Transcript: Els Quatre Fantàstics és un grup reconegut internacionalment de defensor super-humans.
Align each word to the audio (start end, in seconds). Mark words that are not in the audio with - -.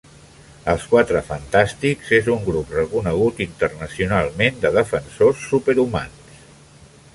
Els 0.71 0.85
Quatre 0.93 1.19
Fantàstics 1.27 2.09
és 2.19 2.29
un 2.37 2.41
grup 2.47 2.73
reconegut 2.77 3.43
internacionalment 3.47 4.59
de 4.67 4.75
defensor 4.81 5.37
super-humans. 5.45 6.45